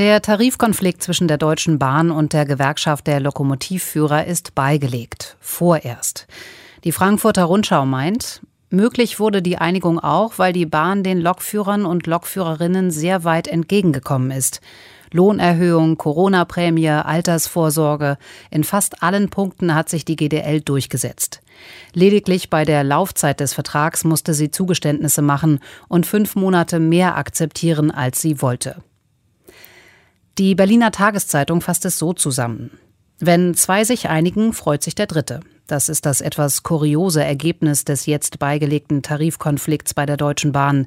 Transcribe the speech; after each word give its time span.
Der 0.00 0.22
Tarifkonflikt 0.22 1.02
zwischen 1.02 1.28
der 1.28 1.36
Deutschen 1.36 1.78
Bahn 1.78 2.10
und 2.10 2.32
der 2.32 2.46
Gewerkschaft 2.46 3.06
der 3.06 3.20
Lokomotivführer 3.20 4.24
ist 4.24 4.54
beigelegt. 4.54 5.36
Vorerst. 5.40 6.26
Die 6.84 6.92
Frankfurter 6.92 7.44
Rundschau 7.44 7.84
meint, 7.84 8.40
möglich 8.70 9.20
wurde 9.20 9.42
die 9.42 9.58
Einigung 9.58 9.98
auch, 9.98 10.38
weil 10.38 10.54
die 10.54 10.64
Bahn 10.64 11.02
den 11.02 11.20
Lokführern 11.20 11.84
und 11.84 12.06
Lokführerinnen 12.06 12.90
sehr 12.90 13.24
weit 13.24 13.46
entgegengekommen 13.46 14.30
ist. 14.30 14.62
Lohnerhöhung, 15.12 15.98
Corona-Prämie, 15.98 16.88
Altersvorsorge. 16.88 18.16
In 18.50 18.64
fast 18.64 19.02
allen 19.02 19.28
Punkten 19.28 19.74
hat 19.74 19.90
sich 19.90 20.06
die 20.06 20.16
GDL 20.16 20.62
durchgesetzt. 20.62 21.42
Lediglich 21.92 22.48
bei 22.48 22.64
der 22.64 22.84
Laufzeit 22.84 23.40
des 23.40 23.52
Vertrags 23.52 24.04
musste 24.04 24.32
sie 24.32 24.50
Zugeständnisse 24.50 25.20
machen 25.20 25.60
und 25.88 26.06
fünf 26.06 26.36
Monate 26.36 26.80
mehr 26.80 27.18
akzeptieren, 27.18 27.90
als 27.90 28.22
sie 28.22 28.40
wollte. 28.40 28.82
Die 30.40 30.54
Berliner 30.54 30.90
Tageszeitung 30.90 31.60
fasst 31.60 31.84
es 31.84 31.98
so 31.98 32.14
zusammen. 32.14 32.70
Wenn 33.18 33.52
zwei 33.52 33.84
sich 33.84 34.08
einigen, 34.08 34.54
freut 34.54 34.82
sich 34.82 34.94
der 34.94 35.06
Dritte. 35.06 35.40
Das 35.66 35.90
ist 35.90 36.06
das 36.06 36.22
etwas 36.22 36.62
kuriose 36.62 37.22
Ergebnis 37.22 37.84
des 37.84 38.06
jetzt 38.06 38.38
beigelegten 38.38 39.02
Tarifkonflikts 39.02 39.92
bei 39.92 40.06
der 40.06 40.16
Deutschen 40.16 40.52
Bahn. 40.52 40.86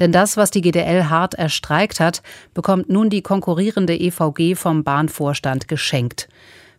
Denn 0.00 0.10
das, 0.10 0.36
was 0.36 0.50
die 0.50 0.62
GDL 0.62 1.10
hart 1.10 1.34
erstreikt 1.34 2.00
hat, 2.00 2.24
bekommt 2.54 2.88
nun 2.88 3.08
die 3.08 3.22
konkurrierende 3.22 3.94
EVG 3.94 4.56
vom 4.56 4.82
Bahnvorstand 4.82 5.68
geschenkt. 5.68 6.28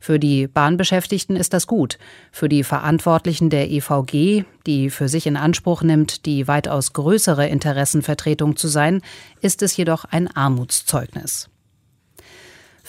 Für 0.02 0.20
die 0.20 0.48
Bahnbeschäftigten 0.48 1.38
ist 1.38 1.54
das 1.54 1.68
gut. 1.68 2.00
Für 2.34 2.50
die 2.50 2.66
Verantwortlichen 2.66 3.50
der 3.50 3.72
EVG, 3.72 4.44
die 4.66 4.90
für 4.90 5.08
sich 5.08 5.26
in 5.26 5.38
Anspruch 5.38 5.84
nimmt, 5.84 6.26
die 6.26 6.50
weitaus 6.50 6.92
größere 6.92 7.48
Interessenvertretung 7.48 8.58
zu 8.58 8.68
sein, 8.68 9.04
ist 9.40 9.62
es 9.62 9.78
jedoch 9.78 10.04
ein 10.04 10.28
Armutszeugnis. 10.28 11.50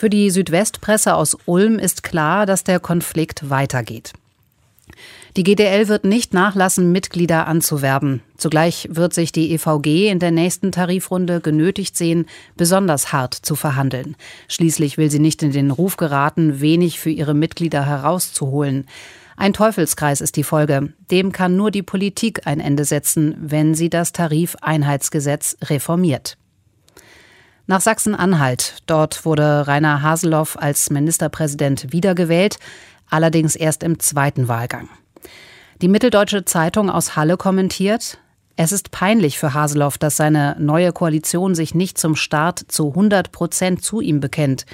Für 0.01 0.09
die 0.09 0.31
Südwestpresse 0.31 1.15
aus 1.15 1.37
Ulm 1.45 1.79
ist 1.79 2.03
klar, 2.03 2.47
dass 2.47 2.65
der 2.65 2.81
Konflikt 2.81 3.51
weitergeht. 3.51 4.15
Die 5.37 5.43
GDL 5.43 5.89
wird 5.89 6.05
nicht 6.05 6.33
nachlassen, 6.33 6.91
Mitglieder 6.91 7.47
anzuwerben. 7.47 8.23
Zugleich 8.39 8.89
wird 8.91 9.13
sich 9.13 9.31
die 9.31 9.53
EVG 9.53 10.09
in 10.09 10.19
der 10.19 10.31
nächsten 10.31 10.73
Tarifrunde 10.73 11.43
genötigt 11.43 11.99
sehen, 11.99 12.25
besonders 12.57 13.13
hart 13.13 13.35
zu 13.35 13.57
verhandeln. 13.57 14.17
Schließlich 14.49 14.97
will 14.97 15.11
sie 15.11 15.19
nicht 15.19 15.43
in 15.43 15.53
den 15.53 15.71
Ruf 15.71 15.99
geraten, 15.99 16.63
wenig 16.63 16.99
für 16.99 17.11
ihre 17.11 17.35
Mitglieder 17.35 17.85
herauszuholen. 17.85 18.87
Ein 19.37 19.53
Teufelskreis 19.53 20.23
ist 20.23 20.37
die 20.37 20.45
Folge. 20.45 20.95
Dem 21.11 21.31
kann 21.31 21.57
nur 21.57 21.71
die 21.71 21.83
Politik 21.83 22.47
ein 22.47 22.61
Ende 22.61 22.87
setzen, 22.87 23.37
wenn 23.39 23.75
sie 23.75 23.91
das 23.91 24.13
Tarifeinheitsgesetz 24.13 25.59
reformiert. 25.63 26.39
Nach 27.71 27.81
Sachsen-Anhalt. 27.81 28.79
Dort 28.87 29.25
wurde 29.25 29.69
Rainer 29.69 30.03
Haseloff 30.03 30.59
als 30.59 30.91
Ministerpräsident 30.91 31.93
wiedergewählt, 31.93 32.59
allerdings 33.09 33.55
erst 33.55 33.85
im 33.85 34.01
zweiten 34.01 34.49
Wahlgang. 34.49 34.89
Die 35.81 35.87
Mitteldeutsche 35.87 36.45
Zeitung 36.45 36.91
aus 36.91 37.15
Halle 37.15 37.37
kommentiert, 37.37 38.19
es 38.57 38.73
ist 38.73 38.91
peinlich 38.91 39.39
für 39.39 39.55
Haseloff, 39.55 39.99
dass 39.99 40.17
seine 40.17 40.57
neue 40.59 40.91
Koalition 40.91 41.55
sich 41.55 41.73
nicht 41.73 41.97
zum 41.97 42.17
Start 42.17 42.59
zu 42.67 42.89
100 42.89 43.31
Prozent 43.31 43.85
zu 43.85 44.01
ihm 44.01 44.19
bekennt. 44.19 44.67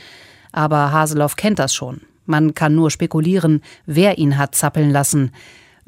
Aber 0.50 0.90
Haseloff 0.90 1.36
kennt 1.36 1.58
das 1.58 1.74
schon. 1.74 2.00
Man 2.24 2.54
kann 2.54 2.74
nur 2.74 2.90
spekulieren, 2.90 3.60
wer 3.84 4.16
ihn 4.16 4.38
hat 4.38 4.54
zappeln 4.54 4.90
lassen. 4.90 5.32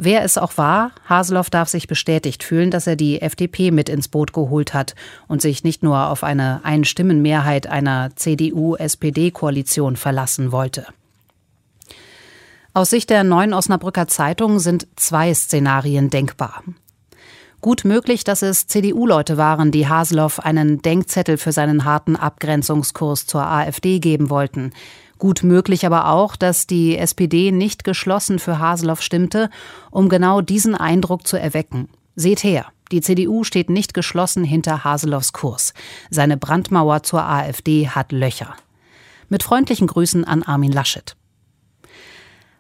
Wer 0.01 0.23
es 0.23 0.39
auch 0.39 0.57
war, 0.57 0.93
Haseloff 1.09 1.51
darf 1.51 1.69
sich 1.69 1.89
bestätigt 1.89 2.45
fühlen, 2.45 2.71
dass 2.71 2.87
er 2.87 2.95
die 2.95 3.21
FDP 3.21 3.73
mit 3.73 3.89
ins 3.89 4.07
Boot 4.07 4.33
geholt 4.33 4.73
hat 4.73 4.95
und 5.27 5.43
sich 5.43 5.65
nicht 5.65 5.83
nur 5.83 6.07
auf 6.07 6.23
eine 6.23 6.61
Einstimmenmehrheit 6.63 7.67
einer 7.67 8.15
CDU-SPD-Koalition 8.15 9.97
verlassen 9.97 10.53
wollte. 10.53 10.87
Aus 12.75 12.91
Sicht 12.91 13.11
der 13.11 13.25
neuen 13.25 13.53
Osnabrücker 13.53 14.07
Zeitung 14.07 14.61
sind 14.61 14.87
zwei 14.95 15.35
Szenarien 15.35 16.11
denkbar. 16.11 16.63
Gut 17.61 17.85
möglich, 17.85 18.23
dass 18.23 18.43
es 18.43 18.69
CDU-Leute 18.69 19.37
waren, 19.37 19.73
die 19.73 19.89
Haseloff 19.89 20.39
einen 20.39 20.81
Denkzettel 20.81 21.39
für 21.39 21.51
seinen 21.51 21.85
harten 21.85 22.15
Abgrenzungskurs 22.15 23.27
zur 23.27 23.45
AfD 23.45 23.99
geben 23.99 24.31
wollten. 24.31 24.71
Gut 25.19 25.43
möglich 25.43 25.85
aber 25.85 26.09
auch, 26.09 26.37
dass 26.37 26.67
die 26.67 26.97
SPD 26.97 27.51
nicht 27.51 27.83
geschlossen 27.85 28.39
für 28.39 28.59
Haseloff 28.59 29.03
stimmte, 29.03 29.51
um 29.91 30.09
genau 30.09 30.41
diesen 30.41 30.75
Eindruck 30.75 31.27
zu 31.27 31.37
erwecken. 31.37 31.89
Seht 32.15 32.45
her, 32.45 32.67
die 32.93 33.01
CDU 33.01 33.45
steht 33.45 33.69
nicht 33.69 33.95
geschlossen 33.95 34.45
hinter 34.45 34.85
Haseloffs 34.85 35.33
Kurs. 35.33 35.75
Seine 36.11 36.37
Brandmauer 36.37 37.03
zur 37.03 37.25
AfD 37.25 37.89
hat 37.89 38.13
Löcher. 38.13 38.55
Mit 39.29 39.43
freundlichen 39.43 39.89
Grüßen 39.89 40.25
an 40.25 40.43
Armin 40.43 40.73
Laschet. 40.73 41.17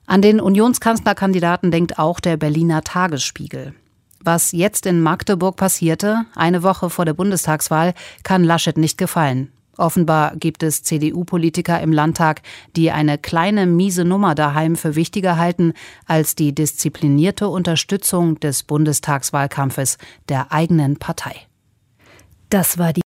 An 0.06 0.22
den 0.22 0.40
Unionskanzlerkandidaten 0.40 1.70
denkt 1.70 1.98
auch 1.98 2.18
der 2.18 2.36
Berliner 2.36 2.82
Tagesspiegel. 2.82 3.74
Was 4.20 4.52
jetzt 4.52 4.86
in 4.86 5.00
Magdeburg 5.00 5.56
passierte, 5.56 6.24
eine 6.34 6.62
Woche 6.62 6.90
vor 6.90 7.04
der 7.04 7.14
Bundestagswahl, 7.14 7.94
kann 8.24 8.42
Laschet 8.42 8.76
nicht 8.76 8.98
gefallen. 8.98 9.52
Offenbar 9.78 10.36
gibt 10.36 10.62
es 10.62 10.82
CDU-Politiker 10.82 11.80
im 11.80 11.92
Landtag, 11.92 12.42
die 12.76 12.90
eine 12.90 13.16
kleine 13.16 13.64
miese 13.64 14.04
Nummer 14.04 14.34
daheim 14.34 14.76
für 14.76 14.96
wichtiger 14.96 15.38
halten 15.38 15.72
als 16.04 16.34
die 16.34 16.54
disziplinierte 16.54 17.48
Unterstützung 17.48 18.38
des 18.40 18.64
Bundestagswahlkampfes 18.64 19.96
der 20.28 20.52
eigenen 20.52 20.98
Partei. 20.98 21.34
Das 22.50 22.78
war 22.78 22.92
die 22.92 23.02